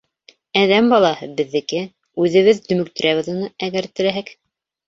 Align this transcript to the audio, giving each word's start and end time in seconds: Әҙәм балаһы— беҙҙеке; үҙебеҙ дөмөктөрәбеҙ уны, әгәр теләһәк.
Әҙәм 0.61 0.87
балаһы— 0.93 1.27
беҙҙеке; 1.41 1.81
үҙебеҙ 2.25 2.65
дөмөктөрәбеҙ 2.71 3.33
уны, 3.35 3.51
әгәр 3.69 3.93
теләһәк. 4.01 4.35